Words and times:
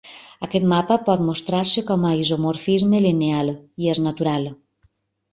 Aquest 0.45 0.63
mapa 0.69 0.95
por 1.09 1.19
mostrar-se 1.25 1.83
com 1.91 2.07
a 2.11 2.13
isomorfisme 2.21 3.01
lineal, 3.07 3.51
i 3.85 3.91
és 3.93 4.01
natural. 4.07 4.49